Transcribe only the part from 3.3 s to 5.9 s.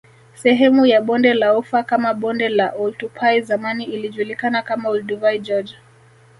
zamani ilijulikana kama Olduvai Gorge